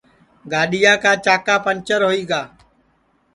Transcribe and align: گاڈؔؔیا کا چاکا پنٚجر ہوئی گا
گاڈؔؔیا 0.51 0.93
کا 1.03 1.11
چاکا 1.25 1.55
پنٚجر 1.65 2.01
ہوئی 2.07 2.23
گا 2.29 2.41